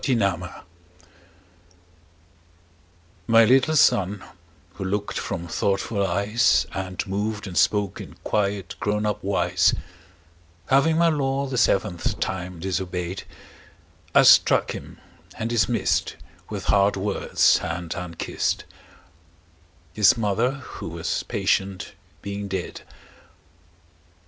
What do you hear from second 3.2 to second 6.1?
MY little Son, who look'd from thoughtful